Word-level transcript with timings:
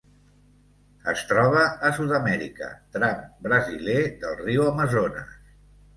Es 1.11 1.19
troba 1.31 1.59
a 1.89 1.91
Sud-amèrica: 1.99 2.71
tram 2.97 3.21
brasiler 3.49 3.99
del 4.25 4.35
Riu 4.45 4.65
Amazones. 4.71 5.37